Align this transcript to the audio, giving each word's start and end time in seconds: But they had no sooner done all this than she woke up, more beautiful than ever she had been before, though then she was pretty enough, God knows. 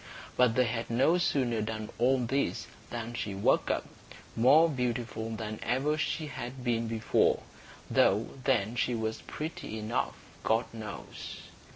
But 0.35 0.55
they 0.55 0.63
had 0.65 0.89
no 0.89 1.19
sooner 1.19 1.61
done 1.61 1.91
all 1.99 2.17
this 2.17 2.65
than 2.89 3.13
she 3.13 3.35
woke 3.35 3.69
up, 3.69 3.85
more 4.35 4.67
beautiful 4.67 5.29
than 5.29 5.59
ever 5.61 5.95
she 5.95 6.25
had 6.25 6.63
been 6.63 6.87
before, 6.87 7.43
though 7.87 8.29
then 8.45 8.75
she 8.75 8.95
was 8.95 9.21
pretty 9.21 9.77
enough, 9.77 10.15
God 10.43 10.65
knows. 10.73 11.41